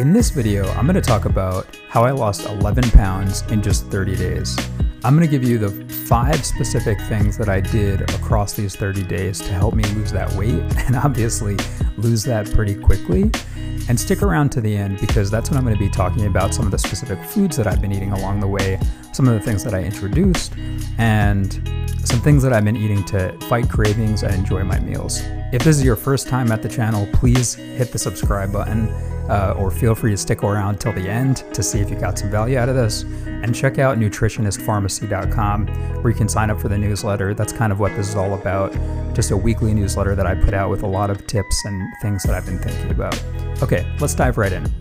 In 0.00 0.14
this 0.14 0.30
video, 0.30 0.66
I'm 0.70 0.86
going 0.86 0.94
to 0.94 1.02
talk 1.02 1.26
about 1.26 1.76
how 1.90 2.04
I 2.04 2.10
lost 2.10 2.46
11 2.46 2.90
pounds 2.92 3.42
in 3.50 3.60
just 3.60 3.84
30 3.88 4.16
days. 4.16 4.56
I'm 5.04 5.14
going 5.14 5.28
to 5.28 5.30
give 5.30 5.46
you 5.46 5.58
the 5.58 5.68
five 6.06 6.42
specific 6.42 6.98
things 7.02 7.36
that 7.36 7.50
I 7.50 7.60
did 7.60 8.00
across 8.14 8.54
these 8.54 8.74
30 8.74 9.02
days 9.02 9.40
to 9.40 9.52
help 9.52 9.74
me 9.74 9.84
lose 9.92 10.10
that 10.12 10.32
weight 10.32 10.62
and 10.86 10.96
obviously 10.96 11.58
lose 11.98 12.24
that 12.24 12.50
pretty 12.54 12.76
quickly. 12.76 13.30
And 13.90 14.00
stick 14.00 14.22
around 14.22 14.48
to 14.52 14.62
the 14.62 14.74
end 14.74 15.00
because 15.00 15.30
that's 15.30 15.50
when 15.50 15.58
I'm 15.58 15.64
going 15.64 15.76
to 15.76 15.78
be 15.78 15.90
talking 15.90 16.24
about 16.24 16.54
some 16.54 16.64
of 16.64 16.70
the 16.70 16.78
specific 16.78 17.22
foods 17.22 17.58
that 17.58 17.66
I've 17.66 17.82
been 17.82 17.92
eating 17.92 18.12
along 18.12 18.40
the 18.40 18.48
way, 18.48 18.80
some 19.12 19.28
of 19.28 19.34
the 19.34 19.40
things 19.40 19.62
that 19.64 19.74
I 19.74 19.82
introduced, 19.82 20.54
and 20.96 21.52
some 22.04 22.22
things 22.22 22.42
that 22.42 22.54
I've 22.54 22.64
been 22.64 22.78
eating 22.78 23.04
to 23.04 23.36
fight 23.50 23.68
cravings 23.68 24.22
and 24.22 24.34
enjoy 24.34 24.64
my 24.64 24.80
meals. 24.80 25.20
If 25.52 25.62
this 25.62 25.76
is 25.76 25.84
your 25.84 25.96
first 25.96 26.26
time 26.26 26.50
at 26.52 26.62
the 26.62 26.70
channel, 26.70 27.06
please 27.12 27.52
hit 27.52 27.92
the 27.92 27.98
subscribe 27.98 28.50
button 28.50 28.88
uh, 29.28 29.54
or 29.56 29.70
feel 29.70 29.94
free 29.94 30.10
to 30.10 30.16
stick 30.16 30.42
around 30.42 30.80
till 30.80 30.92
the 30.92 31.08
end 31.08 31.44
to 31.54 31.62
see 31.62 31.80
if 31.80 31.90
you 31.90 31.96
got 31.96 32.18
some 32.18 32.30
value 32.30 32.58
out 32.58 32.68
of 32.68 32.74
this. 32.74 33.02
And 33.02 33.54
check 33.54 33.78
out 33.78 33.98
nutritionistpharmacy.com 33.98 35.66
where 36.02 36.10
you 36.10 36.16
can 36.16 36.28
sign 36.28 36.50
up 36.50 36.60
for 36.60 36.68
the 36.68 36.78
newsletter. 36.78 37.34
That's 37.34 37.52
kind 37.52 37.72
of 37.72 37.80
what 37.80 37.94
this 37.96 38.08
is 38.08 38.14
all 38.14 38.34
about. 38.34 38.72
Just 39.14 39.30
a 39.30 39.36
weekly 39.36 39.74
newsletter 39.74 40.14
that 40.14 40.26
I 40.26 40.34
put 40.34 40.54
out 40.54 40.70
with 40.70 40.82
a 40.82 40.86
lot 40.86 41.10
of 41.10 41.26
tips 41.26 41.64
and 41.64 41.82
things 42.02 42.22
that 42.24 42.34
I've 42.34 42.46
been 42.46 42.58
thinking 42.58 42.90
about. 42.90 43.20
Okay, 43.62 43.86
let's 44.00 44.14
dive 44.14 44.36
right 44.38 44.52
in. 44.52 44.72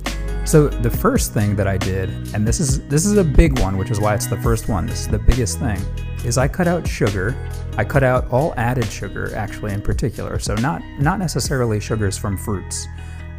So 0.46 0.68
the 0.68 0.90
first 0.90 1.32
thing 1.32 1.56
that 1.58 1.68
I 1.68 1.78
did, 1.78 2.10
and 2.34 2.48
this 2.48 2.60
is 2.60 2.80
this 2.88 3.06
is 3.06 3.18
a 3.18 3.24
big 3.24 3.60
one, 3.60 3.78
which 3.78 3.92
is 3.92 4.00
why 4.00 4.16
it's 4.16 4.26
the 4.26 4.42
first 4.42 4.68
one. 4.68 4.88
This 4.88 5.02
is 5.02 5.08
the 5.08 5.20
biggest 5.20 5.60
thing, 5.60 5.80
is 6.26 6.40
I 6.40 6.48
cut 6.48 6.68
out 6.68 6.88
sugar. 6.88 7.36
I 7.78 7.84
cut 7.84 8.02
out 8.02 8.28
all 8.32 8.56
added 8.58 8.86
sugar, 8.86 9.36
actually, 9.36 9.74
in 9.74 9.82
particular. 9.82 10.40
So 10.40 10.56
not 10.56 10.82
not 10.98 11.20
necessarily 11.20 11.80
sugars 11.80 12.18
from 12.18 12.36
fruits 12.36 12.88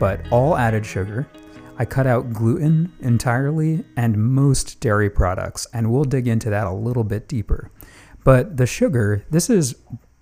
but 0.01 0.21
all 0.33 0.57
added 0.57 0.85
sugar. 0.85 1.29
I 1.79 1.85
cut 1.85 2.07
out 2.07 2.33
gluten 2.33 2.93
entirely 3.01 3.85
and 3.97 4.17
most 4.17 4.81
dairy 4.81 5.09
products, 5.09 5.67
and 5.73 5.93
we'll 5.93 6.05
dig 6.05 6.27
into 6.27 6.51
that 6.51 6.67
a 6.67 6.73
little 6.73 7.05
bit 7.05 7.29
deeper. 7.29 7.71
But 8.25 8.57
the 8.57 8.67
sugar, 8.67 9.25
this 9.31 9.49
is 9.49 9.77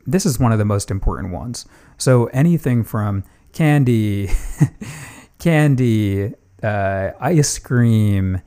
this 0.07 0.27
is 0.27 0.39
one 0.39 0.53
of 0.53 0.59
the 0.59 0.65
most 0.65 0.91
important 0.91 1.33
ones. 1.33 1.67
So 1.97 2.27
anything 2.27 2.85
from 2.85 3.25
candy, 3.53 4.31
candy, 5.39 6.35
uh, 6.63 7.11
ice 7.21 7.59
cream, 7.59 8.41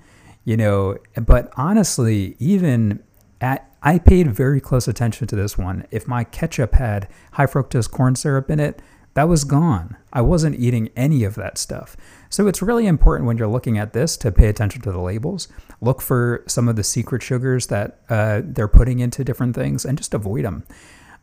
you 0.45 0.58
know. 0.58 0.98
But 1.16 1.52
honestly, 1.58 2.36
even 2.40 3.04
at 3.40 3.72
I 3.84 4.00
paid 4.00 4.32
very 4.32 4.62
close 4.62 4.88
attention 4.88 5.28
to 5.28 5.36
this 5.36 5.58
one. 5.58 5.86
If 5.92 6.08
my 6.08 6.23
ketchup 6.23 6.73
had 6.73 7.08
high 7.34 7.48
fructose 7.48 7.90
corn 7.90 8.16
syrup 8.16 8.50
in 8.50 8.60
it, 8.60 8.82
that 9.14 9.28
was 9.28 9.44
gone. 9.44 9.98
I 10.14 10.22
wasn't 10.22 10.59
eating 10.59 10.90
any 10.95 11.23
of 11.23 11.36
that 11.36 11.58
stuff. 11.58 11.98
So 12.30 12.48
it's 12.48 12.62
really 12.62 12.88
important 12.88 13.28
when 13.28 13.38
you're 13.38 13.48
looking 13.48 13.78
at 13.78 13.94
this 13.94 14.16
to 14.17 14.31
pay 14.31 14.48
attention 14.48 14.81
to 14.84 14.92
the 14.92 15.02
labels. 15.02 15.48
Look 15.81 16.02
for 16.02 16.44
some 16.48 16.70
of 16.70 16.78
the 16.78 16.84
secret 16.84 17.22
sugars 17.22 17.67
that 17.67 18.00
uh, 18.09 18.42
they're 18.44 18.70
putting 18.70 19.00
into 19.00 19.23
different 19.23 19.56
things 19.56 19.84
and 19.84 19.98
just 19.98 20.14
avoid 20.14 20.45
them. 20.45 20.64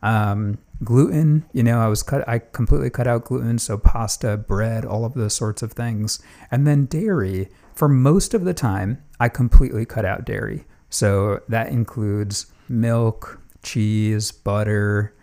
Um, 0.01 0.59
gluten, 0.83 1.45
you 1.51 1.63
know, 1.63 1.79
I 1.79 1.87
was 1.87 2.03
cut. 2.03 2.27
I 2.27 2.39
completely 2.39 2.89
cut 2.89 3.07
out 3.07 3.25
gluten, 3.25 3.59
so 3.59 3.77
pasta, 3.77 4.37
bread, 4.37 4.85
all 4.85 5.03
of 5.03 5.13
those 5.13 5.33
sorts 5.33 5.61
of 5.61 5.73
things. 5.73 6.19
And 6.51 6.65
then 6.65 6.85
dairy. 6.85 7.49
For 7.73 7.87
most 7.87 8.33
of 8.33 8.43
the 8.43 8.53
time, 8.53 9.03
I 9.19 9.29
completely 9.29 9.85
cut 9.85 10.05
out 10.05 10.25
dairy. 10.25 10.65
So 10.89 11.41
that 11.47 11.69
includes 11.69 12.47
milk, 12.67 13.41
cheese, 13.63 14.31
butter, 14.31 15.15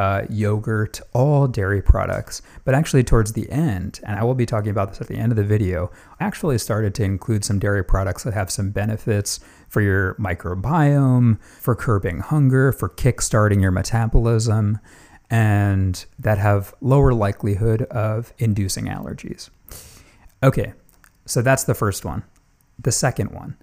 uh, 0.00 0.24
yogurt, 0.30 0.98
all 1.12 1.46
dairy 1.46 1.82
products. 1.82 2.40
But 2.64 2.74
actually, 2.74 3.04
towards 3.04 3.34
the 3.34 3.50
end, 3.50 4.00
and 4.02 4.18
I 4.18 4.24
will 4.24 4.34
be 4.34 4.46
talking 4.46 4.70
about 4.70 4.88
this 4.88 5.02
at 5.02 5.08
the 5.08 5.16
end 5.16 5.30
of 5.30 5.36
the 5.36 5.44
video, 5.44 5.92
I 6.18 6.24
actually 6.24 6.56
started 6.56 6.94
to 6.94 7.04
include 7.04 7.44
some 7.44 7.58
dairy 7.58 7.84
products 7.84 8.24
that 8.24 8.32
have 8.32 8.50
some 8.50 8.70
benefits 8.70 9.40
for 9.68 9.82
your 9.82 10.14
microbiome, 10.14 11.38
for 11.42 11.74
curbing 11.76 12.20
hunger, 12.20 12.72
for 12.72 12.88
kickstarting 12.88 13.60
your 13.60 13.72
metabolism, 13.72 14.78
and 15.28 16.06
that 16.18 16.38
have 16.38 16.74
lower 16.80 17.12
likelihood 17.12 17.82
of 17.82 18.32
inducing 18.38 18.86
allergies. 18.86 19.50
Okay, 20.42 20.72
so 21.26 21.42
that's 21.42 21.64
the 21.64 21.74
first 21.74 22.06
one. 22.06 22.22
The 22.78 22.90
second 22.90 23.32
one, 23.32 23.58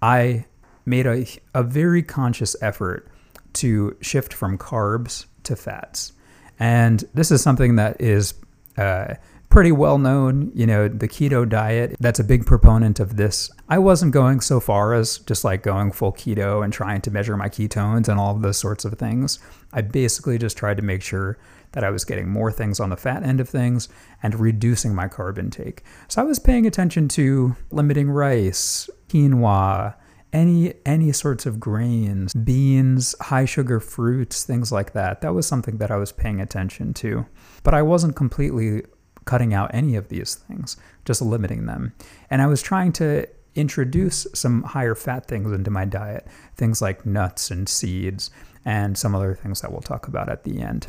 I 0.00 0.44
made 0.84 1.06
a, 1.06 1.26
a 1.56 1.64
very 1.64 2.04
conscious 2.04 2.54
effort 2.62 3.10
to 3.54 3.96
shift 4.00 4.32
from 4.32 4.58
carbs 4.58 5.26
to 5.46 5.56
fats. 5.56 6.12
And 6.58 7.04
this 7.14 7.30
is 7.30 7.42
something 7.42 7.76
that 7.76 8.00
is 8.00 8.34
uh, 8.78 9.14
pretty 9.48 9.72
well 9.72 9.98
known. 9.98 10.52
You 10.54 10.66
know, 10.66 10.88
the 10.88 11.08
keto 11.08 11.48
diet, 11.48 11.96
that's 12.00 12.20
a 12.20 12.24
big 12.24 12.46
proponent 12.46 13.00
of 13.00 13.16
this. 13.16 13.50
I 13.68 13.78
wasn't 13.78 14.12
going 14.12 14.40
so 14.40 14.60
far 14.60 14.94
as 14.94 15.18
just 15.18 15.44
like 15.44 15.62
going 15.62 15.92
full 15.92 16.12
keto 16.12 16.64
and 16.64 16.72
trying 16.72 17.00
to 17.02 17.10
measure 17.10 17.36
my 17.36 17.48
ketones 17.48 18.08
and 18.08 18.18
all 18.18 18.34
of 18.34 18.42
those 18.42 18.58
sorts 18.58 18.84
of 18.84 18.94
things. 18.98 19.38
I 19.72 19.82
basically 19.82 20.38
just 20.38 20.56
tried 20.56 20.76
to 20.78 20.82
make 20.82 21.02
sure 21.02 21.38
that 21.72 21.84
I 21.84 21.90
was 21.90 22.04
getting 22.04 22.28
more 22.28 22.50
things 22.50 22.80
on 22.80 22.90
the 22.90 22.96
fat 22.96 23.22
end 23.22 23.40
of 23.40 23.48
things 23.48 23.88
and 24.22 24.38
reducing 24.38 24.94
my 24.94 25.08
carb 25.08 25.38
intake. 25.38 25.82
So 26.08 26.22
I 26.22 26.24
was 26.24 26.38
paying 26.38 26.66
attention 26.66 27.08
to 27.08 27.54
limiting 27.70 28.08
rice, 28.08 28.88
quinoa, 29.08 29.94
any 30.32 30.74
any 30.84 31.12
sorts 31.12 31.46
of 31.46 31.60
grains, 31.60 32.34
beans, 32.34 33.14
high 33.20 33.44
sugar 33.44 33.80
fruits, 33.80 34.44
things 34.44 34.72
like 34.72 34.92
that. 34.92 35.20
That 35.20 35.34
was 35.34 35.46
something 35.46 35.78
that 35.78 35.90
I 35.90 35.96
was 35.96 36.12
paying 36.12 36.40
attention 36.40 36.94
to. 36.94 37.26
But 37.62 37.74
I 37.74 37.82
wasn't 37.82 38.16
completely 38.16 38.82
cutting 39.24 39.52
out 39.52 39.70
any 39.74 39.96
of 39.96 40.08
these 40.08 40.34
things, 40.34 40.76
just 41.04 41.20
limiting 41.20 41.66
them. 41.66 41.92
And 42.30 42.40
I 42.42 42.46
was 42.46 42.62
trying 42.62 42.92
to 42.92 43.26
introduce 43.54 44.26
some 44.34 44.62
higher 44.62 44.94
fat 44.94 45.26
things 45.26 45.50
into 45.50 45.70
my 45.70 45.84
diet, 45.84 46.26
things 46.56 46.80
like 46.80 47.06
nuts 47.06 47.50
and 47.50 47.68
seeds 47.68 48.30
and 48.64 48.96
some 48.98 49.14
other 49.14 49.34
things 49.34 49.60
that 49.60 49.72
we'll 49.72 49.80
talk 49.80 50.08
about 50.08 50.28
at 50.28 50.44
the 50.44 50.60
end. 50.60 50.88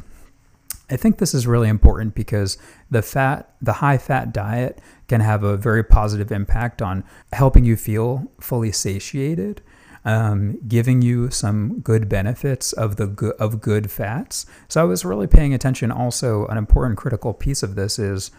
I 0.90 0.96
think 0.96 1.18
this 1.18 1.34
is 1.34 1.46
really 1.46 1.68
important 1.68 2.16
because 2.16 2.58
the 2.90 3.02
fat, 3.02 3.54
the 3.62 3.74
high 3.74 3.98
fat 3.98 4.32
diet 4.32 4.80
can 5.08 5.22
have 5.22 5.44
a 5.44 5.58
very 5.58 5.84
positive 5.84 6.32
impact 6.32 6.82
on 6.82 7.04
helping 7.34 7.66
you 7.66 7.76
feel 7.76 8.32
fully 8.40 8.72
satiated, 8.72 9.62
um, 10.06 10.60
giving 10.68 11.02
you 11.02 11.30
some 11.30 11.80
good 11.82 12.08
benefits 12.08 12.72
of 12.72 12.96
the 12.96 13.08
go- 13.08 13.34
of 13.38 13.60
good 13.60 13.92
fats. 13.92 14.46
So 14.70 14.82
I 14.82 14.86
was 14.86 15.04
really 15.04 15.28
paying 15.28 15.54
attention. 15.54 15.92
Also, 15.92 16.46
an 16.48 16.58
important 16.58 16.98
critical 16.98 17.34
piece 17.34 17.64
of 17.64 17.76
this 17.76 18.00
is 18.00 18.32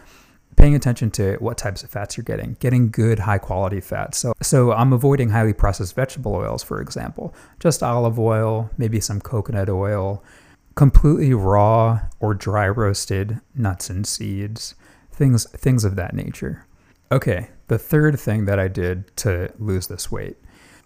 paying 0.55 0.73
attention 0.73 1.11
to 1.11 1.37
what 1.39 1.57
types 1.57 1.83
of 1.83 1.89
fats 1.91 2.17
you're 2.17 2.23
getting, 2.23 2.57
getting 2.59 2.89
good 2.89 3.19
high 3.19 3.37
quality 3.37 3.79
fats. 3.79 4.17
So, 4.17 4.33
so 4.41 4.71
I'm 4.71 4.91
avoiding 4.91 5.29
highly 5.29 5.53
processed 5.53 5.95
vegetable 5.95 6.33
oils, 6.33 6.63
for 6.63 6.81
example, 6.81 7.33
just 7.59 7.83
olive 7.83 8.19
oil, 8.19 8.71
maybe 8.77 8.99
some 8.99 9.21
coconut 9.21 9.69
oil, 9.69 10.23
completely 10.75 11.33
raw 11.33 12.01
or 12.19 12.33
dry 12.33 12.67
roasted 12.67 13.39
nuts 13.55 13.89
and 13.89 14.05
seeds, 14.05 14.75
things 15.11 15.49
things 15.51 15.83
of 15.83 15.95
that 15.95 16.13
nature. 16.13 16.65
Okay, 17.11 17.49
the 17.67 17.79
third 17.79 18.19
thing 18.19 18.45
that 18.45 18.59
I 18.59 18.67
did 18.67 19.15
to 19.17 19.51
lose 19.57 19.87
this 19.87 20.11
weight. 20.11 20.37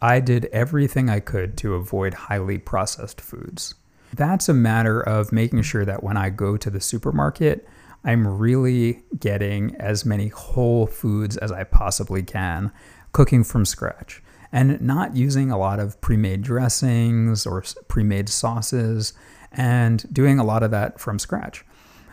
I 0.01 0.19
did 0.19 0.45
everything 0.45 1.09
I 1.09 1.19
could 1.19 1.57
to 1.59 1.75
avoid 1.75 2.13
highly 2.13 2.57
processed 2.57 3.21
foods. 3.21 3.75
That's 4.13 4.49
a 4.49 4.53
matter 4.53 5.01
of 5.01 5.31
making 5.31 5.61
sure 5.63 5.85
that 5.85 6.03
when 6.03 6.17
I 6.17 6.29
go 6.29 6.57
to 6.57 6.69
the 6.69 6.81
supermarket, 6.81 7.67
I'm 8.03 8.27
really 8.27 9.03
getting 9.17 9.75
as 9.75 10.05
many 10.05 10.27
whole 10.27 10.87
foods 10.87 11.37
as 11.37 11.51
I 11.51 11.63
possibly 11.63 12.21
can, 12.21 12.71
cooking 13.13 13.43
from 13.43 13.65
scratch, 13.65 14.21
and 14.51 14.79
not 14.81 15.15
using 15.15 15.51
a 15.51 15.57
lot 15.57 15.79
of 15.79 15.99
pre 16.01 16.17
made 16.17 16.41
dressings 16.41 17.45
or 17.45 17.63
pre 17.87 18.03
made 18.03 18.29
sauces 18.29 19.13
and 19.53 20.11
doing 20.11 20.39
a 20.39 20.43
lot 20.43 20.63
of 20.63 20.71
that 20.71 20.99
from 20.99 21.19
scratch. 21.19 21.63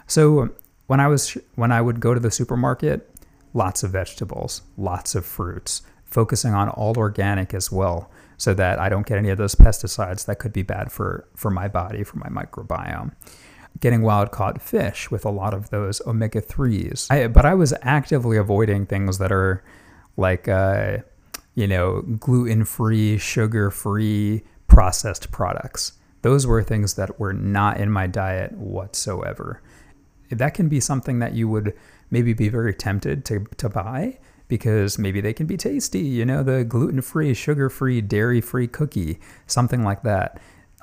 So 0.06 0.51
when 0.87 1.01
I 1.01 1.09
was 1.09 1.37
when 1.55 1.73
I 1.73 1.81
would 1.81 2.01
go 2.01 2.15
to 2.15 2.21
the 2.21 2.31
supermarket, 2.31 3.09
lots 3.55 3.83
of 3.83 3.91
vegetables, 3.91 4.62
lots 4.77 5.15
of 5.15 5.25
fruits, 5.25 5.83
focusing 6.04 6.53
on 6.53 6.69
all 6.69 6.97
organic 6.98 7.54
as 7.54 7.71
well 7.71 8.10
so 8.37 8.54
that 8.54 8.78
I 8.78 8.89
don't 8.89 9.07
get 9.07 9.19
any 9.19 9.28
of 9.28 9.39
those 9.39 9.54
pesticides 9.54 10.27
that 10.27 10.39
could 10.39 10.53
be 10.53 10.63
bad 10.63 10.91
for 10.91 11.28
for 11.37 11.51
my 11.51 11.69
body, 11.69 12.03
for 12.04 12.19
my 12.19 12.28
microbiome. 12.28 13.13
Getting 13.78 14.03
wild 14.03 14.33
caught 14.33 14.60
fish 14.60 15.10
with 15.10 15.25
a 15.25 15.31
lot 15.31 15.54
of 15.54 15.71
those 15.71 16.03
omega 16.07 16.43
3s. 16.43 17.33
but 17.33 17.47
I 17.47 17.54
was 17.54 17.72
actively 17.83 18.36
avoiding 18.36 18.84
things 18.84 19.19
that 19.19 19.31
are 19.31 19.63
like, 20.16 20.48
uh, 20.48 20.98
you 21.54 21.69
know, 21.69 22.03
gluten 22.03 22.65
free, 22.65 23.16
sugar 23.16 23.71
free, 23.71 24.43
processed 24.66 25.31
products. 25.31 25.93
Those 26.22 26.47
were 26.47 26.63
things 26.63 26.95
that 26.95 27.19
were 27.19 27.33
not 27.33 27.81
in 27.81 27.91
my 27.91 28.07
diet 28.07 28.53
whatsoever. 28.53 29.63
That 30.31 30.55
can 30.55 30.69
be 30.69 30.81
something 30.81 31.19
that 31.19 31.34
you 31.34 31.49
would 31.49 31.75
maybe 32.11 32.33
be 32.33 32.49
very 32.49 32.75
tempted 32.75 33.25
to, 33.27 33.47
to 33.57 33.69
buy 33.69 34.19
because 34.49 34.99
maybe 34.99 35.21
they 35.21 35.33
can 35.33 35.47
be 35.47 35.57
tasty, 35.57 36.01
you 36.01 36.25
know, 36.25 36.43
the 36.43 36.65
gluten 36.65 37.01
free, 37.03 37.34
sugar 37.34 37.71
free, 37.71 38.01
dairy 38.01 38.41
free 38.41 38.67
cookie, 38.67 39.21
something 39.47 39.83
like 39.84 40.03
that. 40.03 40.41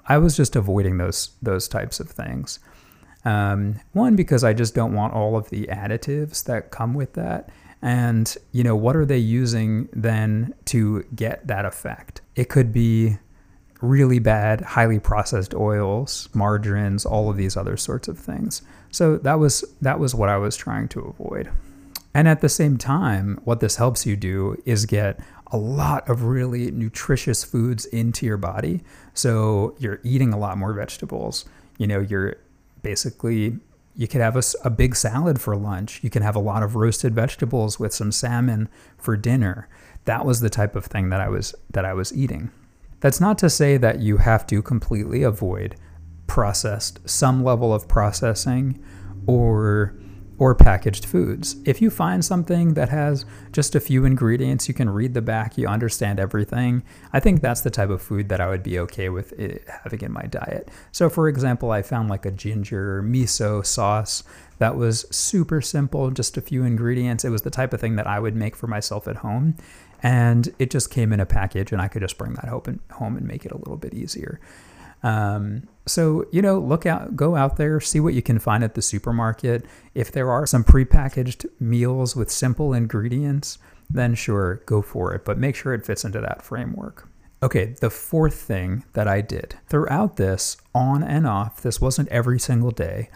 I 0.07 0.17
was 0.17 0.37
just 0.37 0.55
avoiding 0.55 0.97
those 0.97 1.31
those 1.41 1.67
types 1.67 1.99
of 1.99 2.09
things. 2.09 2.59
Um, 3.25 3.81
one 3.91 4.15
because 4.15 4.45
I 4.45 4.53
just 4.53 4.73
don't 4.73 4.93
want 4.93 5.13
all 5.13 5.35
of 5.35 5.49
the 5.49 5.67
additives 5.67 6.45
that 6.45 6.71
come 6.71 6.93
with 6.93 7.13
that, 7.13 7.49
And, 7.81 8.35
you 8.51 8.63
know, 8.63 8.75
what 8.75 8.95
are 8.95 9.05
they 9.05 9.17
using 9.17 9.89
then 9.93 10.53
to 10.65 11.03
get 11.15 11.47
that 11.47 11.65
effect? 11.65 12.21
It 12.35 12.49
could 12.49 12.73
be 12.73 13.17
really 13.81 14.19
bad, 14.19 14.61
highly 14.61 14.99
processed 14.99 15.53
oils, 15.53 16.29
margarines, 16.33 17.05
all 17.05 17.29
of 17.29 17.37
these 17.37 17.55
other 17.55 17.77
sorts 17.77 18.07
of 18.07 18.17
things. 18.17 18.61
So 18.91 19.17
that 19.17 19.39
was 19.39 19.63
that 19.81 19.99
was 19.99 20.15
what 20.15 20.29
I 20.29 20.37
was 20.37 20.55
trying 20.55 20.87
to 20.89 21.01
avoid. 21.01 21.49
And 22.13 22.27
at 22.27 22.41
the 22.41 22.49
same 22.49 22.77
time, 22.77 23.39
what 23.43 23.59
this 23.59 23.75
helps 23.75 24.05
you 24.05 24.15
do 24.15 24.61
is 24.65 24.85
get 24.85 25.19
a 25.51 25.57
lot 25.57 26.09
of 26.09 26.23
really 26.23 26.71
nutritious 26.71 27.43
foods 27.43 27.85
into 27.85 28.25
your 28.25 28.37
body. 28.37 28.81
So 29.13 29.75
you're 29.79 29.99
eating 30.03 30.33
a 30.33 30.37
lot 30.37 30.57
more 30.57 30.73
vegetables. 30.73 31.45
You 31.77 31.87
know, 31.87 31.99
you're 31.99 32.37
basically 32.81 33.59
you 33.95 34.07
could 34.07 34.21
have 34.21 34.35
a, 34.35 34.43
a, 34.63 34.69
big 34.69 34.95
salad 34.95 35.41
for 35.41 35.55
lunch. 35.55 36.03
You 36.03 36.11
can 36.11 36.21
have 36.21 36.35
a 36.35 36.39
lot 36.39 36.61
of 36.61 36.75
roasted 36.75 37.15
vegetables 37.15 37.79
with 37.79 37.93
some 37.93 38.11
salmon 38.11 38.69
for 38.95 39.17
dinner. 39.17 39.67
That 40.05 40.23
was 40.23 40.39
the 40.39 40.51
type 40.51 40.75
of 40.75 40.85
thing 40.85 41.09
that 41.09 41.19
I 41.19 41.29
was 41.29 41.55
that 41.71 41.83
I 41.83 41.93
was 41.93 42.15
eating. 42.15 42.51
That's 42.99 43.21
not 43.21 43.37
to 43.39 43.49
say 43.49 43.77
that 43.77 43.99
you 43.99 44.17
have 44.17 44.47
to 44.47 44.61
completely 44.61 45.23
avoid 45.23 45.75
processed, 46.25 46.99
some 47.07 47.43
level 47.43 47.73
of 47.73 47.87
processing 47.87 48.83
or 49.25 49.95
or 50.39 50.53
packaged 50.53 51.03
foods. 51.05 51.55
If 51.65 51.81
you 51.81 51.89
find 51.89 52.23
something 52.23 52.75
that 52.75 52.89
has 52.89 53.25
just 53.51 53.73
a 53.73 53.79
few 53.79 54.05
ingredients, 54.05 54.67
you 54.67 54.73
can 54.73 54.89
read 54.89 55.15
the 55.15 55.21
back, 55.21 55.57
you 55.57 55.67
understand 55.67 56.19
everything. 56.19 56.83
I 57.11 57.19
think 57.19 57.41
that's 57.41 57.61
the 57.61 57.71
type 57.71 57.89
of 57.89 58.03
food 58.03 58.29
that 58.29 58.39
I 58.39 58.47
would 58.47 58.61
be 58.61 58.77
okay 58.79 59.09
with 59.09 59.33
eh, 59.39 59.57
having 59.83 60.01
in 60.01 60.11
my 60.11 60.23
diet. 60.23 60.69
So, 60.91 61.09
for 61.09 61.27
example, 61.27 61.71
I 61.71 61.81
found 61.81 62.09
like 62.09 62.25
a 62.25 62.31
ginger 62.31 63.01
miso 63.01 63.65
sauce 63.65 64.23
that 64.59 64.75
was 64.75 65.05
super 65.09 65.59
simple, 65.59 66.11
just 66.11 66.37
a 66.37 66.41
few 66.41 66.63
ingredients. 66.63 67.25
It 67.25 67.29
was 67.29 67.41
the 67.41 67.49
type 67.49 67.73
of 67.73 67.81
thing 67.81 67.95
that 67.95 68.07
I 68.07 68.19
would 68.19 68.35
make 68.35 68.55
for 68.55 68.67
myself 68.67 69.07
at 69.07 69.17
home 69.17 69.55
and 70.03 70.53
it 70.59 70.69
just 70.69 70.89
came 70.91 71.11
in 71.11 71.19
a 71.19 71.25
package 71.25 71.71
and 71.71 71.81
i 71.81 71.87
could 71.87 72.01
just 72.01 72.17
bring 72.17 72.33
that 72.33 72.45
home 72.47 73.17
and 73.17 73.27
make 73.27 73.45
it 73.45 73.51
a 73.51 73.57
little 73.57 73.77
bit 73.77 73.93
easier. 73.93 74.39
Um, 75.03 75.67
so 75.85 76.25
you 76.31 76.41
know 76.41 76.59
look 76.59 76.85
out 76.87 77.15
go 77.15 77.35
out 77.35 77.57
there 77.57 77.79
see 77.79 77.99
what 77.99 78.15
you 78.15 78.21
can 78.21 78.39
find 78.39 78.63
at 78.63 78.73
the 78.73 78.81
supermarket. 78.81 79.65
If 79.93 80.11
there 80.11 80.31
are 80.31 80.45
some 80.45 80.63
prepackaged 80.63 81.45
meals 81.59 82.15
with 82.15 82.31
simple 82.31 82.73
ingredients 82.73 83.57
then 83.89 84.15
sure 84.15 84.55
go 84.65 84.81
for 84.81 85.13
it 85.13 85.23
but 85.23 85.37
make 85.37 85.55
sure 85.55 85.73
it 85.73 85.85
fits 85.85 86.03
into 86.03 86.19
that 86.21 86.41
framework. 86.41 87.07
Okay 87.43 87.75
the 87.79 87.91
fourth 87.91 88.35
thing 88.35 88.83
that 88.93 89.07
i 89.07 89.21
did 89.21 89.55
throughout 89.67 90.17
this 90.17 90.57
on 90.73 91.03
and 91.03 91.27
off 91.27 91.61
this 91.61 91.79
wasn't 91.79 92.09
every 92.09 92.39
single 92.39 92.71
day 92.71 93.09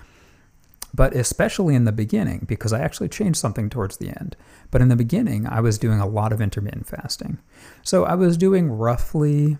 but 0.93 1.15
especially 1.15 1.75
in 1.75 1.85
the 1.85 1.91
beginning, 1.91 2.45
because 2.47 2.73
I 2.73 2.79
actually 2.79 3.09
changed 3.09 3.39
something 3.39 3.69
towards 3.69 3.97
the 3.97 4.09
end. 4.09 4.35
But 4.71 4.81
in 4.81 4.89
the 4.89 4.95
beginning, 4.95 5.47
I 5.47 5.61
was 5.61 5.77
doing 5.77 5.99
a 5.99 6.07
lot 6.07 6.33
of 6.33 6.41
intermittent 6.41 6.87
fasting. 6.87 7.39
So 7.83 8.05
I 8.05 8.15
was 8.15 8.37
doing 8.37 8.69
roughly 8.69 9.57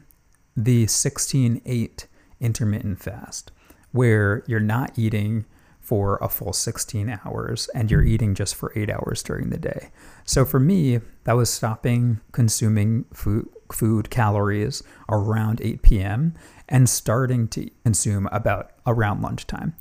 the 0.56 0.88
16 0.88 1.62
8 1.66 2.08
intermittent 2.40 3.00
fast, 3.00 3.52
where 3.92 4.44
you're 4.48 4.60
not 4.60 4.98
eating 4.98 5.46
for 5.80 6.18
a 6.22 6.30
full 6.30 6.54
16 6.54 7.20
hours 7.26 7.68
and 7.74 7.90
you're 7.90 8.04
eating 8.04 8.36
just 8.36 8.56
for 8.56 8.72
eight 8.76 8.90
hours 8.90 9.24
during 9.24 9.50
the 9.50 9.58
day. 9.58 9.90
So 10.26 10.46
for 10.46 10.60
me, 10.60 11.02
that 11.24 11.34
was 11.34 11.50
stopping 11.50 12.22
consuming 12.32 13.06
food, 13.14 13.50
food 13.74 14.10
calories 14.10 14.84
around 15.10 15.62
8 15.62 15.82
p.m. 15.82 16.34
and 16.70 16.90
starting 16.90 17.48
to 17.50 17.70
consume 17.84 18.28
about 18.32 18.72
around 18.86 19.22
lunchtime. 19.22 19.76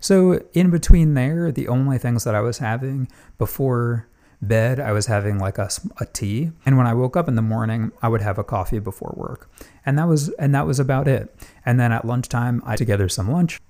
So 0.00 0.44
in 0.52 0.70
between 0.70 1.14
there, 1.14 1.50
the 1.50 1.68
only 1.68 1.98
things 1.98 2.24
that 2.24 2.34
I 2.34 2.40
was 2.40 2.58
having 2.58 3.08
before 3.38 4.06
bed, 4.42 4.78
I 4.80 4.92
was 4.92 5.06
having 5.06 5.38
like 5.38 5.58
a, 5.58 5.68
a 5.98 6.06
tea, 6.06 6.50
and 6.64 6.76
when 6.76 6.86
I 6.86 6.94
woke 6.94 7.16
up 7.16 7.28
in 7.28 7.34
the 7.34 7.42
morning, 7.42 7.92
I 8.02 8.08
would 8.08 8.22
have 8.22 8.38
a 8.38 8.44
coffee 8.44 8.78
before 8.78 9.14
work, 9.16 9.50
and 9.84 9.98
that 9.98 10.08
was 10.08 10.28
and 10.38 10.54
that 10.54 10.66
was 10.66 10.78
about 10.78 11.08
it. 11.08 11.34
And 11.64 11.80
then 11.80 11.92
at 11.92 12.04
lunchtime, 12.04 12.62
I 12.66 12.76
together 12.76 13.08
some 13.08 13.30
lunch, 13.30 13.60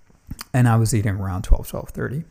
and 0.53 0.69
I 0.69 0.77
was 0.77 0.95
eating 0.95 1.17
around 1.17 1.43
12, 1.43 1.69
12:30. 1.71 2.25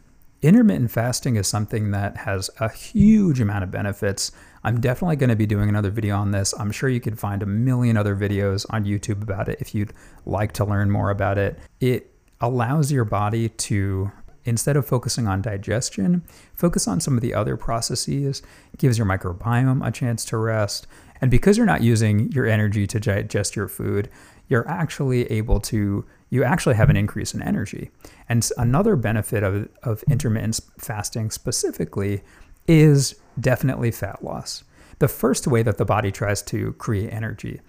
Intermittent 0.45 0.91
fasting 0.91 1.37
is 1.37 1.47
something 1.47 1.89
that 1.89 2.17
has 2.17 2.51
a 2.59 2.69
huge 2.69 3.41
amount 3.41 3.63
of 3.63 3.71
benefits. 3.71 4.31
I'm 4.63 4.79
definitely 4.79 5.15
going 5.15 5.31
to 5.31 5.35
be 5.35 5.47
doing 5.47 5.69
another 5.69 5.89
video 5.89 6.17
on 6.17 6.29
this. 6.29 6.53
I'm 6.59 6.69
sure 6.69 6.87
you 6.87 6.99
could 6.99 7.17
find 7.17 7.41
a 7.41 7.47
million 7.47 7.97
other 7.97 8.15
videos 8.15 8.63
on 8.69 8.85
YouTube 8.85 9.23
about 9.23 9.49
it 9.49 9.57
if 9.59 9.73
you'd 9.73 9.91
like 10.23 10.51
to 10.51 10.63
learn 10.63 10.91
more 10.91 11.09
about 11.09 11.39
it. 11.39 11.57
It 11.79 12.11
allows 12.41 12.91
your 12.91 13.05
body 13.05 13.49
to 13.49 14.11
instead 14.43 14.77
of 14.77 14.85
focusing 14.85 15.27
on 15.27 15.41
digestion, 15.41 16.23
focus 16.53 16.87
on 16.87 16.99
some 16.99 17.15
of 17.15 17.21
the 17.21 17.33
other 17.33 17.57
processes, 17.57 18.43
gives 18.77 18.99
your 18.99 19.07
microbiome 19.07 19.83
a 19.83 19.89
chance 19.89 20.23
to 20.25 20.37
rest. 20.37 20.85
And 21.21 21.31
because 21.31 21.57
you're 21.57 21.65
not 21.65 21.81
using 21.81 22.31
your 22.31 22.45
energy 22.45 22.85
to 22.85 22.99
digest 22.99 23.55
your 23.55 23.67
food, 23.67 24.11
you're 24.47 24.69
actually 24.69 25.25
able 25.31 25.59
to, 25.61 26.05
you 26.29 26.43
actually 26.43 26.75
have 26.75 26.89
an 26.89 26.97
increase 26.97 27.33
in 27.33 27.41
energy. 27.41 27.91
And 28.27 28.47
another 28.57 28.95
benefit 28.95 29.43
of, 29.43 29.69
of 29.83 30.03
intermittent 30.09 30.59
fasting 30.77 31.31
specifically 31.31 32.23
is 32.67 33.15
definitely 33.39 33.91
fat 33.91 34.23
loss. 34.23 34.63
The 34.99 35.07
first 35.07 35.47
way 35.47 35.61
that 35.63 35.77
the 35.77 35.85
body 35.85 36.11
tries 36.11 36.41
to 36.43 36.73
create 36.73 37.11
energy 37.11 37.61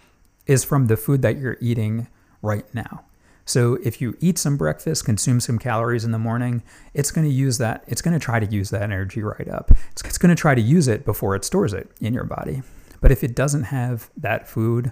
is 0.46 0.64
from 0.64 0.86
the 0.86 0.96
food 0.96 1.22
that 1.22 1.38
you're 1.38 1.58
eating 1.60 2.08
right 2.40 2.72
now. 2.74 3.04
So 3.44 3.74
if 3.84 4.00
you 4.00 4.16
eat 4.20 4.38
some 4.38 4.56
breakfast, 4.56 5.04
consume 5.04 5.40
some 5.40 5.58
calories 5.58 6.04
in 6.04 6.10
the 6.10 6.18
morning, 6.18 6.62
it's 6.94 7.12
going 7.12 7.26
to 7.26 7.32
use 7.32 7.58
that, 7.58 7.84
it's 7.86 8.02
going 8.02 8.18
to 8.18 8.24
try 8.24 8.40
to 8.40 8.46
use 8.46 8.70
that 8.70 8.82
energy 8.82 9.22
right 9.22 9.48
up. 9.48 9.70
It's, 9.92 10.02
it's 10.02 10.18
going 10.18 10.34
to 10.34 10.40
try 10.40 10.54
to 10.54 10.60
use 10.60 10.88
it 10.88 11.04
before 11.04 11.36
it 11.36 11.44
stores 11.44 11.72
it 11.72 11.90
in 12.00 12.12
your 12.12 12.24
body. 12.24 12.62
But 13.00 13.12
if 13.12 13.22
it 13.22 13.36
doesn't 13.36 13.64
have 13.64 14.10
that 14.16 14.48
food 14.48 14.90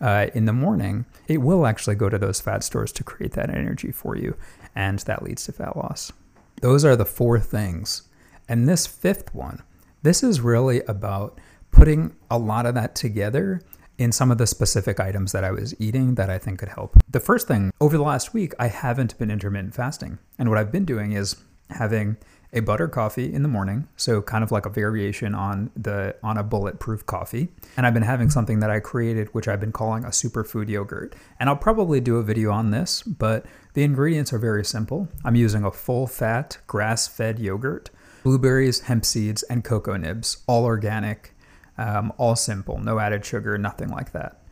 uh, 0.00 0.26
in 0.34 0.44
the 0.44 0.52
morning, 0.52 1.06
it 1.26 1.38
will 1.38 1.66
actually 1.66 1.96
go 1.96 2.08
to 2.08 2.18
those 2.18 2.40
fat 2.40 2.62
stores 2.62 2.92
to 2.92 3.04
create 3.04 3.32
that 3.32 3.50
energy 3.50 3.90
for 3.90 4.16
you. 4.16 4.36
And 4.74 4.98
that 5.00 5.22
leads 5.22 5.44
to 5.44 5.52
fat 5.52 5.76
loss. 5.76 6.12
Those 6.60 6.84
are 6.84 6.96
the 6.96 7.04
four 7.04 7.38
things. 7.40 8.02
And 8.48 8.68
this 8.68 8.86
fifth 8.86 9.34
one, 9.34 9.62
this 10.02 10.22
is 10.22 10.40
really 10.40 10.82
about 10.82 11.38
putting 11.70 12.14
a 12.30 12.38
lot 12.38 12.66
of 12.66 12.74
that 12.74 12.94
together 12.94 13.60
in 13.98 14.12
some 14.12 14.30
of 14.30 14.38
the 14.38 14.46
specific 14.46 15.00
items 15.00 15.32
that 15.32 15.44
I 15.44 15.50
was 15.50 15.78
eating 15.80 16.14
that 16.14 16.30
I 16.30 16.38
think 16.38 16.60
could 16.60 16.68
help. 16.68 16.96
The 17.10 17.20
first 17.20 17.48
thing, 17.48 17.72
over 17.80 17.96
the 17.96 18.04
last 18.04 18.32
week, 18.32 18.54
I 18.58 18.68
haven't 18.68 19.18
been 19.18 19.30
intermittent 19.30 19.74
fasting. 19.74 20.18
And 20.38 20.48
what 20.48 20.58
I've 20.58 20.72
been 20.72 20.84
doing 20.84 21.12
is 21.12 21.36
having 21.70 22.16
a 22.52 22.60
butter 22.60 22.88
coffee 22.88 23.32
in 23.32 23.42
the 23.42 23.48
morning, 23.48 23.86
so 23.96 24.22
kind 24.22 24.42
of 24.42 24.50
like 24.50 24.64
a 24.64 24.70
variation 24.70 25.34
on 25.34 25.70
the 25.76 26.16
on 26.22 26.38
a 26.38 26.42
bulletproof 26.42 27.04
coffee. 27.04 27.48
And 27.76 27.86
I've 27.86 27.94
been 27.94 28.02
having 28.02 28.30
something 28.30 28.60
that 28.60 28.70
I 28.70 28.80
created 28.80 29.28
which 29.34 29.48
I've 29.48 29.60
been 29.60 29.72
calling 29.72 30.04
a 30.04 30.08
superfood 30.08 30.68
yogurt. 30.68 31.14
And 31.38 31.48
I'll 31.48 31.56
probably 31.56 32.00
do 32.00 32.16
a 32.16 32.22
video 32.22 32.50
on 32.50 32.70
this, 32.70 33.02
but 33.02 33.44
the 33.74 33.82
ingredients 33.82 34.32
are 34.32 34.38
very 34.38 34.64
simple. 34.64 35.08
I'm 35.24 35.36
using 35.36 35.64
a 35.64 35.70
full 35.70 36.06
fat 36.06 36.58
grass-fed 36.66 37.38
yogurt, 37.38 37.90
blueberries, 38.22 38.80
hemp 38.80 39.04
seeds, 39.04 39.42
and 39.44 39.62
cocoa 39.62 39.96
nibs, 39.96 40.38
all 40.46 40.64
organic 40.64 41.34
um, 41.78 42.12
all 42.18 42.36
simple, 42.36 42.78
no 42.78 42.98
added 42.98 43.24
sugar, 43.24 43.56
nothing 43.56 43.88
like 43.88 44.12
that. 44.12 44.42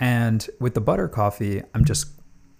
And 0.00 0.48
with 0.58 0.74
the 0.74 0.80
butter 0.80 1.06
coffee, 1.06 1.62
I'm 1.74 1.84
just 1.84 2.08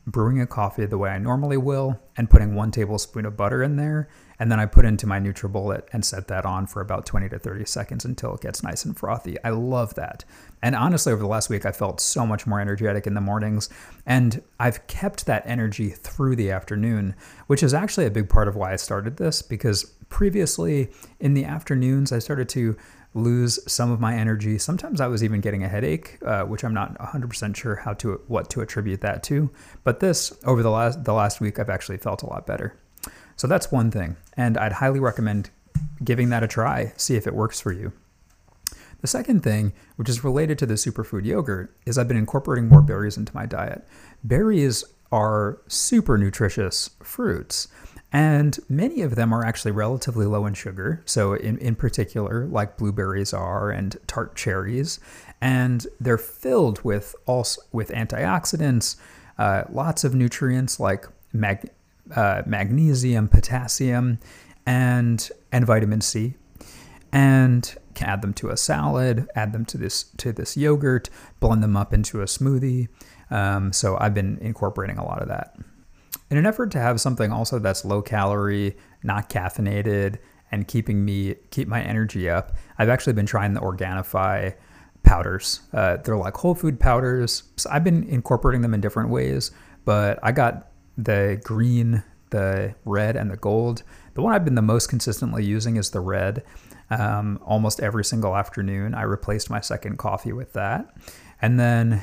brewing 0.07 0.41
a 0.41 0.47
coffee 0.47 0.85
the 0.85 0.99
way 0.99 1.11
I 1.11 1.19
normally 1.19 1.57
will 1.57 2.01
and 2.17 2.29
putting 2.29 2.55
one 2.55 2.71
tablespoon 2.71 3.25
of 3.25 3.37
butter 3.37 3.63
in 3.63 3.77
there. 3.77 4.09
And 4.39 4.51
then 4.51 4.59
I 4.59 4.67
put 4.67 4.85
into 4.85 5.07
my 5.07 5.21
NutriBullet 5.21 5.85
and 5.93 6.05
set 6.05 6.27
that 6.29 6.45
on 6.45 6.67
for 6.67 6.81
about 6.81 7.07
20 7.07 7.29
to 7.29 7.39
30 7.39 7.65
seconds 7.65 8.05
until 8.05 8.35
it 8.35 8.41
gets 8.41 8.63
nice 8.63 8.85
and 8.85 8.97
frothy. 8.97 9.37
I 9.45 9.51
love 9.51 9.95
that. 9.95 10.25
And 10.61 10.75
honestly, 10.75 11.13
over 11.13 11.23
the 11.23 11.29
last 11.29 11.49
week, 11.49 11.65
I 11.65 11.71
felt 11.71 12.01
so 12.01 12.27
much 12.27 12.47
more 12.47 12.61
energetic 12.61 13.07
in 13.07 13.15
the 13.15 13.21
mornings. 13.21 13.69
And 14.05 14.43
I've 14.59 14.85
kept 14.89 15.27
that 15.27 15.45
energy 15.47 15.91
through 15.91 16.35
the 16.35 16.51
afternoon, 16.51 17.15
which 17.47 17.63
is 17.63 17.73
actually 17.73 18.07
a 18.07 18.11
big 18.11 18.29
part 18.29 18.49
of 18.49 18.57
why 18.57 18.73
I 18.73 18.77
started 18.77 19.17
this 19.17 19.43
because 19.43 19.85
previously 20.09 20.91
in 21.21 21.35
the 21.35 21.45
afternoons, 21.45 22.11
I 22.11 22.19
started 22.19 22.49
to 22.51 22.77
lose 23.15 23.59
some 23.71 23.91
of 23.91 24.01
my 24.01 24.15
energy. 24.17 24.59
Sometimes 24.59 25.01
I 25.01 25.07
was 25.07 25.23
even 25.23 25.41
getting 25.41 25.63
a 25.63 25.69
headache, 25.69 26.19
uh, 26.25 26.45
which 26.45 26.65
I'm 26.65 26.75
not 26.75 26.97
100% 26.99 27.55
sure 27.57 27.77
how 27.77 27.95
to 27.95 28.21
what 28.27 28.49
to 28.51 28.61
attribute 28.61 29.01
that 29.03 29.23
to. 29.25 29.51
But 29.85 30.01
this 30.01 30.33
over 30.45 30.63
the 30.63 30.71
last 30.71 31.05
the 31.05 31.13
last 31.13 31.41
week, 31.41 31.59
I've 31.59 31.71
actually 31.71 31.99
felt 31.99 32.23
a 32.23 32.27
lot 32.27 32.47
better. 32.47 32.77
So 33.37 33.47
that's 33.47 33.73
one 33.73 33.91
thing, 33.91 34.17
and 34.37 34.57
I'd 34.57 34.73
highly 34.75 35.01
recommend 35.01 35.51
giving 36.05 36.31
that 36.31 36.43
a 36.43 36.49
try. 36.49 36.93
See 36.97 37.17
if 37.17 37.27
it 37.27 37.35
works 37.35 37.61
for 37.61 37.73
you. 37.73 37.93
The 39.01 39.09
second 39.09 39.43
thing, 39.43 39.73
which 39.97 40.09
is 40.09 40.23
related 40.23 40.59
to 40.61 40.67
the 40.67 40.75
superfood 40.75 41.25
yogurt, 41.25 41.75
is 41.85 41.99
I've 41.99 42.07
been 42.07 42.17
incorporating 42.17 42.69
more 42.69 42.83
berries 42.83 43.17
into 43.17 43.35
my 43.35 43.47
diet. 43.47 43.85
Berries 44.23 44.85
are 45.11 45.59
super 45.67 46.17
nutritious 46.17 46.91
fruits. 47.03 47.67
And 48.13 48.59
many 48.69 49.01
of 49.01 49.15
them 49.15 49.33
are 49.33 49.45
actually 49.45 49.71
relatively 49.71 50.27
low 50.27 50.45
in 50.45 50.53
sugar. 50.53 51.03
So, 51.07 51.33
in, 51.33 51.57
in 51.59 51.75
particular, 51.75 52.47
like 52.47 52.77
blueberries 52.77 53.33
are 53.33 53.71
and 53.71 53.97
tart 54.07 54.37
cherries. 54.37 55.01
And 55.41 55.87
they're 55.99 56.19
filled 56.19 56.85
with 56.85 57.15
also 57.27 57.63
with 57.73 57.89
antioxidants, 57.89 58.97
uh, 59.39 59.65
lots 59.71 60.05
of 60.05 60.15
nutrients 60.15 60.79
like 60.79 61.07
mag, 61.33 61.71
uh, 62.15 62.43
magnesium, 62.45 63.29
potassium, 63.29 64.19
and, 64.67 65.31
and 65.51 65.67
vitamin 65.67 66.03
C. 66.03 66.35
and 67.13 67.75
can 67.95 68.09
add 68.09 68.23
them 68.23 68.35
to 68.35 68.51
a 68.51 68.57
salad, 68.57 69.29
add 69.35 69.53
them 69.53 69.65
to 69.67 69.79
this 69.79 70.05
to 70.19 70.33
this 70.33 70.57
yogurt, 70.57 71.11
blend 71.41 71.63
them 71.63 71.77
up 71.77 71.93
into 71.93 72.21
a 72.21 72.25
smoothie. 72.25 72.89
Um, 73.31 73.73
so 73.73 73.97
I've 73.99 74.15
been 74.15 74.39
incorporating 74.41 74.99
a 74.99 75.05
lot 75.05 75.23
of 75.23 75.29
that. 75.29 75.57
In 76.33 76.39
an 76.39 76.47
effort 76.47 76.71
to 76.71 76.79
have 76.79 76.99
something 76.99 77.31
also 77.31 77.59
that's 77.59 77.85
low 77.85 78.01
calorie, 78.01 78.75
not 79.03 79.29
caffeinated, 79.29 80.17
and 80.51 80.67
keeping 80.67 81.05
me 81.05 81.35
keep 81.51 81.69
my 81.69 81.83
energy 81.83 82.31
up, 82.31 82.57
I've 82.79 82.89
actually 82.89 83.13
been 83.13 83.27
trying 83.27 83.53
the 83.53 83.61
Organifi 83.61 84.55
powders. 85.03 85.61
Uh, 85.75 85.99
they're 85.99 86.17
like 86.17 86.35
whole 86.35 86.55
food 86.55 86.81
powders. 86.81 87.43
So 87.59 87.69
I've 87.71 87.85
been 87.85 88.05
incorporating 88.05 88.63
them 88.63 88.73
in 88.73 88.81
different 88.81 89.11
ways, 89.11 89.51
but 89.85 90.19
I 90.23 90.33
got 90.33 90.71
the 90.97 91.39
green, 91.45 92.03
the 92.31 92.77
red, 92.87 93.15
and 93.15 93.31
the 93.31 93.37
gold. 93.37 93.83
The 94.15 94.23
one 94.23 94.33
I've 94.33 94.47
been 94.47 94.55
the 94.55 94.63
most 94.63 94.87
consistently 94.87 95.45
using 95.45 95.77
is 95.77 95.91
the 95.91 96.01
red. 96.01 96.45
Um, 96.89 97.41
almost 97.45 97.79
every 97.79 98.07
single 98.07 98.35
afternoon, 98.35 98.95
I 98.95 99.03
replaced 99.03 99.51
my 99.51 99.61
second 99.61 99.99
coffee 99.99 100.33
with 100.33 100.55
that. 100.55 100.97
And 101.43 101.61
then 101.61 102.03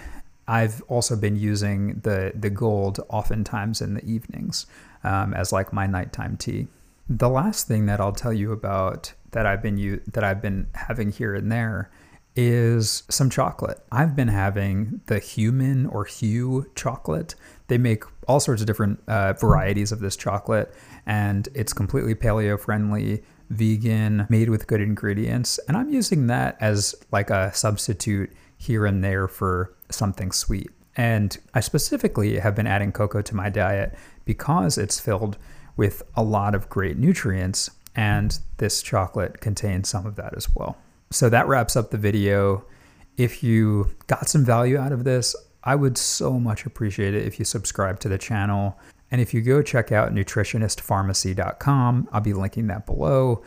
I've 0.50 0.82
also 0.88 1.16
been 1.16 1.36
using 1.36 2.00
the 2.02 2.34
the 2.36 2.50
gold 2.50 3.00
oftentimes 3.10 3.82
in 3.82 3.94
the 3.94 4.04
evenings 4.04 4.66
um, 5.04 5.34
as 5.36 5.54
like 5.54 5.72
my 5.72 5.86
nighttime 5.86 6.38
tea. 6.38 6.68
The 7.08 7.30
last 7.30 7.68
thing 7.68 7.86
that 7.86 8.00
I'll 8.02 8.12
tell 8.12 8.34
you 8.34 8.52
about 8.52 9.14
that 9.32 9.46
I've 9.46 9.62
been 9.62 9.78
u- 9.78 10.02
that 10.12 10.24
I've 10.24 10.42
been 10.42 10.68
having 10.74 11.12
here 11.12 11.36
and 11.36 11.52
there 11.52 11.92
is 12.36 13.04
some 13.10 13.30
chocolate. 13.30 13.80
I've 13.92 14.16
been 14.16 14.28
having 14.30 15.02
the 15.06 15.20
human 15.20 15.86
or 15.86 16.06
Hu 16.06 16.66
chocolate. 16.74 17.36
They 17.68 17.78
make 17.78 18.04
all 18.28 18.40
sorts 18.40 18.62
of 18.62 18.68
different 18.68 19.02
uh, 19.08 19.34
varieties 19.34 19.92
of 19.92 20.00
this 20.00 20.16
chocolate, 20.16 20.74
and 21.06 21.48
it's 21.54 21.74
completely 21.74 22.16
paleo 22.16 22.60
friendly, 22.60 23.24
vegan, 23.52 24.26
made 24.30 24.50
with 24.50 24.66
good 24.66 24.82
ingredients. 24.82 25.60
And 25.68 25.78
I'm 25.78 25.90
using 25.90 26.28
that 26.28 26.58
as 26.60 26.96
like 27.12 27.30
a 27.30 27.54
substitute 27.54 28.32
here 28.60 28.86
and 28.86 29.04
there 29.04 29.28
for 29.28 29.74
something 29.90 30.32
sweet. 30.32 30.70
And 30.96 31.36
I 31.56 31.62
specifically 31.62 32.38
have 32.38 32.56
been 32.56 32.68
adding 32.68 32.92
cocoa 32.92 33.24
to 33.24 33.36
my 33.36 33.50
diet 33.50 33.98
because 34.26 34.78
it's 34.78 35.00
filled 35.00 35.38
with 35.78 36.04
a 36.16 36.24
lot 36.24 36.54
of 36.54 36.70
great 36.70 36.98
nutrients, 36.98 37.72
and 37.96 38.38
this 38.58 38.84
chocolate 38.84 39.40
contains 39.40 39.88
some 39.88 40.06
of 40.06 40.18
that 40.18 40.36
as 40.36 40.54
well. 40.54 40.78
So 41.10 41.30
that 41.30 41.48
wraps 41.48 41.76
up 41.76 41.90
the 41.90 41.98
video. 41.98 42.66
If 43.18 43.42
you 43.44 43.96
got 44.08 44.28
some 44.28 44.44
value 44.44 44.78
out 44.78 44.92
of 44.92 45.06
this, 45.06 45.36
I 45.64 45.76
would 45.76 45.98
so 45.98 46.40
much 46.40 46.66
appreciate 46.66 47.14
it 47.14 47.26
if 47.26 47.40
you 47.40 47.46
subscribe 47.46 48.00
to 48.02 48.10
the 48.10 48.18
channel. 48.18 48.78
And 49.10 49.22
if 49.22 49.34
you 49.34 49.42
go 49.42 49.62
check 49.62 49.92
out 49.92 50.14
nutritionistpharmacy.com, 50.14 52.10
I'll 52.12 52.22
be 52.22 52.34
linking 52.34 52.68
that 52.68 52.86
below 52.86 53.44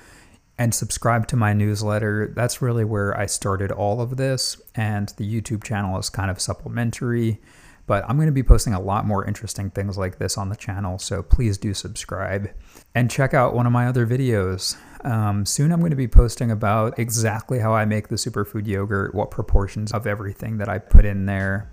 and 0.59 0.75
subscribe 0.75 1.27
to 1.29 1.37
my 1.37 1.53
newsletter. 1.53 2.33
That's 2.35 2.63
really 2.63 2.85
where 2.85 3.19
I 3.19 3.27
started 3.27 3.71
all 3.71 4.01
of 4.01 4.17
this, 4.17 4.61
and 4.75 5.09
the 5.17 5.25
YouTube 5.25 5.65
channel 5.65 5.99
is 5.99 6.11
kind 6.11 6.31
of 6.31 6.41
supplementary. 6.41 7.41
But 7.87 8.05
I'm 8.09 8.17
going 8.17 8.27
to 8.27 8.33
be 8.33 8.45
posting 8.45 8.75
a 8.75 8.81
lot 8.81 9.07
more 9.07 9.27
interesting 9.27 9.71
things 9.71 9.99
like 9.99 10.19
this 10.19 10.39
on 10.39 10.49
the 10.49 10.57
channel, 10.57 10.99
so 10.99 11.23
please 11.23 11.59
do 11.59 11.75
subscribe 11.75 12.51
and 12.95 13.11
check 13.11 13.35
out 13.35 13.55
one 13.55 13.67
of 13.67 13.73
my 13.73 13.89
other 13.89 14.07
videos. 14.07 14.77
Um, 15.05 15.45
soon 15.45 15.73
I'm 15.73 15.81
going 15.81 15.91
to 15.91 15.97
be 15.97 16.07
posting 16.07 16.53
about 16.53 16.99
exactly 16.99 17.59
how 17.59 17.75
I 17.75 17.85
make 17.85 18.07
the 18.07 18.15
superfood 18.15 18.67
yogurt, 18.69 19.15
what 19.15 19.33
proportions 19.33 19.91
of 19.93 20.07
everything 20.07 20.59
that 20.59 20.69
I 20.69 20.79
put 20.79 21.05
in 21.05 21.27
there, 21.27 21.73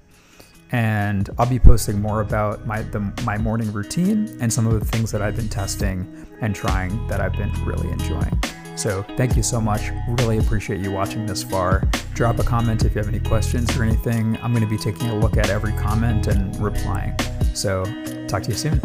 and 0.71 1.29
I'll 1.37 1.49
be 1.49 1.59
posting 1.59 2.01
more 2.01 2.21
about 2.21 2.65
my 2.65 2.81
the, 2.81 2.99
my 3.23 3.37
morning 3.37 3.71
routine 3.71 4.35
and 4.41 4.51
some 4.51 4.65
of 4.65 4.79
the 4.79 4.85
things 4.85 5.11
that 5.11 5.21
I've 5.21 5.35
been 5.35 5.49
testing 5.49 6.27
and 6.41 6.55
trying 6.55 7.07
that 7.07 7.21
I've 7.21 7.33
been 7.33 7.51
really 7.65 7.91
enjoying. 7.91 8.39
So 8.79 9.03
thank 9.17 9.35
you 9.35 9.43
so 9.43 9.59
much. 9.59 9.91
Really 10.07 10.37
appreciate 10.37 10.79
you 10.79 10.89
watching 10.89 11.25
this 11.25 11.43
far. 11.43 11.83
Drop 12.13 12.39
a 12.39 12.43
comment 12.43 12.85
if 12.85 12.95
you 12.95 12.99
have 12.99 13.09
any 13.09 13.19
questions 13.19 13.77
or 13.77 13.83
anything. 13.83 14.37
I'm 14.41 14.53
going 14.53 14.63
to 14.63 14.69
be 14.69 14.77
taking 14.77 15.09
a 15.09 15.19
look 15.19 15.35
at 15.35 15.49
every 15.49 15.73
comment 15.73 16.27
and 16.27 16.55
replying. 16.61 17.13
So 17.53 17.83
talk 18.29 18.43
to 18.43 18.51
you 18.51 18.57
soon. 18.57 18.79